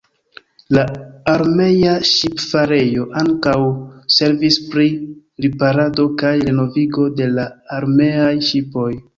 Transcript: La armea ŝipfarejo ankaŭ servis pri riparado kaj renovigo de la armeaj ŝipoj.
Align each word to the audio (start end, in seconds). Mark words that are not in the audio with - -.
La 0.75 0.83
armea 1.33 1.91
ŝipfarejo 2.11 3.05
ankaŭ 3.21 3.53
servis 4.15 4.57
pri 4.73 4.89
riparado 5.47 6.09
kaj 6.23 6.35
renovigo 6.51 7.07
de 7.21 7.33
la 7.39 7.49
armeaj 7.79 8.37
ŝipoj. 8.51 8.93